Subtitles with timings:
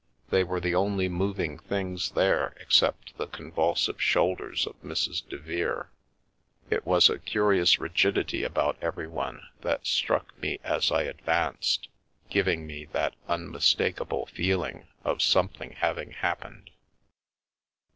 [0.31, 5.21] They were the only moving things there except the convulsive shoulders of Mrs.
[5.29, 5.91] Devere—
[6.71, 11.87] it was a cu rious rigidity about everyone that struck me as I ad vanced,
[12.31, 16.71] giving me that unmistakable feeling of something" having happened.